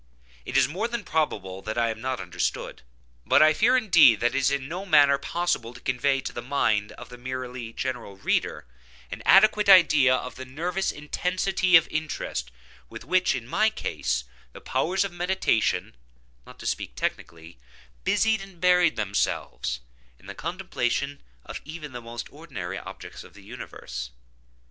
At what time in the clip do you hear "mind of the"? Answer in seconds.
6.41-7.19